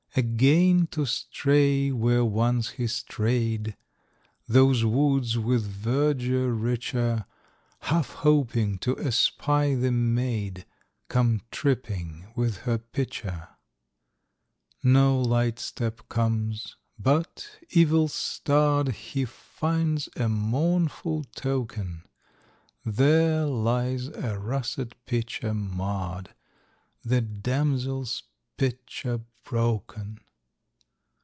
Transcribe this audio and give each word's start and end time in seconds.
Again 0.13 0.87
to 0.87 1.05
stray 1.05 1.89
where 1.89 2.25
once 2.25 2.71
he 2.71 2.85
stray'd, 2.87 3.77
Those 4.45 4.83
woods 4.83 5.37
with 5.37 5.65
verdure 5.65 6.49
richer; 6.51 7.23
Half 7.83 8.09
hoping 8.15 8.77
to 8.79 8.99
espy 8.99 9.73
the 9.73 9.89
maid 9.89 10.65
Come 11.07 11.43
tripping 11.49 12.27
with 12.35 12.57
her 12.63 12.77
pitcher. 12.77 13.47
No 14.83 15.17
light 15.17 15.59
step 15.59 16.09
comes, 16.09 16.75
but, 16.99 17.47
evil 17.69 18.09
starr'd, 18.09 18.89
He 18.89 19.23
finds 19.23 20.09
a 20.17 20.27
mournful 20.27 21.23
token,— 21.37 22.03
There 22.83 23.45
lies 23.45 24.07
a 24.09 24.37
Russet 24.37 24.95
Pitcher 25.05 25.53
marr'd, 25.53 26.35
The 27.01 27.21
damsel's 27.21 28.23
pitcher 28.57 29.21
broken! 29.43 30.19